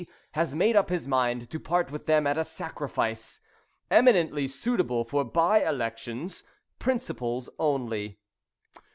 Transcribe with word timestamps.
has 0.31 0.55
made 0.55 0.75
up 0.75 0.89
his 0.89 1.07
mind 1.07 1.47
to 1.47 1.59
part 1.59 1.91
with 1.91 2.07
them 2.07 2.25
at 2.25 2.35
a 2.35 2.43
sacrifice. 2.43 3.39
Eminently 3.91 4.47
suitable 4.47 5.03
for 5.03 5.23
bye 5.23 5.63
elections. 5.63 6.43
Principals 6.79 7.51
only. 7.59 8.17